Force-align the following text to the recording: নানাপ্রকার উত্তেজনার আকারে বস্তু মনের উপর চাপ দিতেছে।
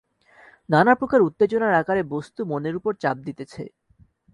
নানাপ্রকার 0.69 1.21
উত্তেজনার 1.27 1.73
আকারে 1.81 2.01
বস্তু 2.13 2.41
মনের 2.51 2.75
উপর 2.75 2.91
চাপ 3.03 3.17
দিতেছে। 3.27 3.63